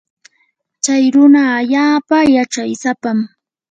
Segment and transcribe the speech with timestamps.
[0.83, 3.17] chay runa allaapa yachaysapam.